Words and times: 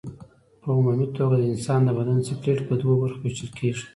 په 0.61 0.67
عمومي 0.77 1.07
توګه 1.17 1.35
د 1.39 1.43
انسان 1.53 1.79
د 1.85 1.89
بدن 1.97 2.17
سکلېټ 2.27 2.59
په 2.67 2.73
دوو 2.79 2.99
برخو 3.03 3.21
ویشل 3.23 3.49
کېږي. 3.59 3.85